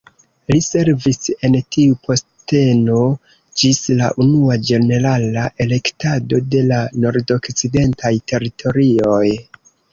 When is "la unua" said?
4.01-4.57